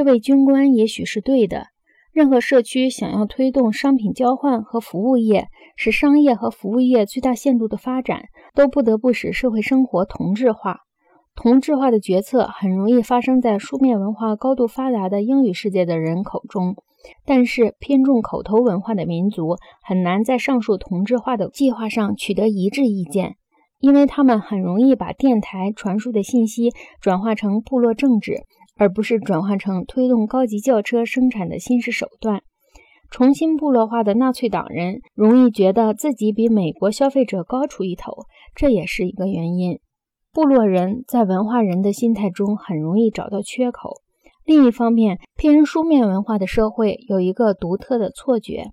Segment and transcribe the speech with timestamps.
[0.00, 1.66] 这位军官也许是对的。
[2.10, 8.22] 任何社区想要推动商品交换和服务业，使商业和服务业最大限度的发展，
[8.54, 10.78] 都不得不使社会生活同质化。
[11.34, 16.76] 同质化的决策很容易发生在书面文化高度发达的英语世界的人口中，
[17.26, 23.34] 但是偏重口头文化的民族很难在上述同质化的计划上取得一致意见，
[23.80, 26.70] 因为他们很容易把电台传输的信息
[27.02, 28.46] 转化成部落政治。
[28.80, 32.40] 而不是转换成推动高级轿车生产的新式手段。
[33.10, 38.24] 重新部落化的纳粹党人容易觉得自己比美国消费者高出一头，
[38.54, 39.80] 这也是一个原因。
[40.32, 43.96] 部落人在文化人的心态中很容易找到缺口。
[44.46, 48.70] 另一方面，偏书面文化的社会有一个独特的错觉：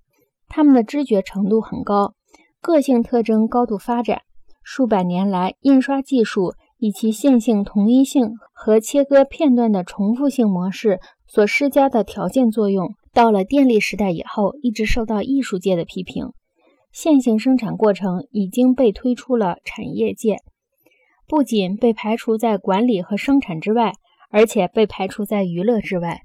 [0.48, 2.14] 他们的知觉程度很高，
[2.62, 4.22] 个性特征高度发展。
[4.64, 6.54] 数百年来，印刷技术。
[6.80, 16.34] 以其线性同一性和切割片段的重复性模式所施加的条件作用，到了电力时代以后，一直受到艺术界的批评。
[16.92, 20.38] 线性生产过程已经被推出了产业界，
[21.28, 23.94] 不仅被排除在管理和生产之外，
[24.30, 26.22] 而且被排除在娱乐之外。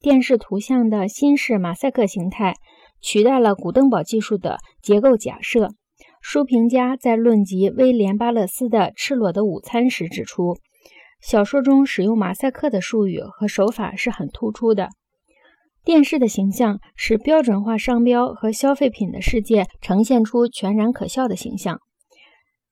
[0.00, 2.54] 电视图像的新式马赛克形态
[3.00, 5.70] 取代了古登堡技术的结构假设。
[6.20, 10.56] 书评家在论及威廉·巴勒斯的《赤裸的午餐》时指出，
[11.20, 14.88] 小说中使用马赛克的术语和手法是很突出的。
[15.84, 21.80] 电视的形象使标准化商标和消费品的世界呈现出全然可笑的形象。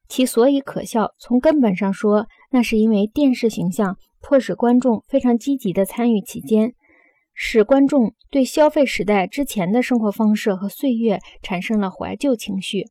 [0.06, 6.74] 其所以可笑，从根本上说，那是因为电视形象迫使观众非常积极地参与其间，
[7.32, 12.84] 使观众对消费时代之前的生活方式和岁月产生了怀旧情绪。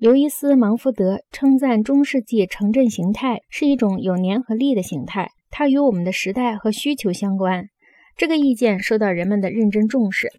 [0.00, 7.68] 刘易斯·芒福德称赞中世纪城镇形态是一种有粘合力的形态，它与我们的时代和需求相关。
[8.16, 10.32] 这个意见受到人们的认真重视。